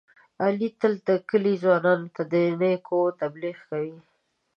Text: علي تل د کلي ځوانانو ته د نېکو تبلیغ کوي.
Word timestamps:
علي 0.43 0.69
تل 0.79 0.93
د 1.07 1.09
کلي 1.29 1.53
ځوانانو 1.63 2.07
ته 2.15 2.21
د 2.31 2.33
نېکو 2.61 2.99
تبلیغ 3.21 3.57
کوي. 3.69 3.97